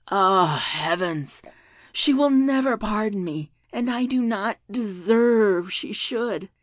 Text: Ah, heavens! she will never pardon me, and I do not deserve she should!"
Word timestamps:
Ah, 0.09 0.57
heavens! 0.71 1.43
she 1.93 2.11
will 2.11 2.31
never 2.31 2.75
pardon 2.75 3.23
me, 3.23 3.51
and 3.71 3.87
I 3.87 4.05
do 4.07 4.19
not 4.23 4.57
deserve 4.67 5.71
she 5.71 5.93
should!" 5.93 6.49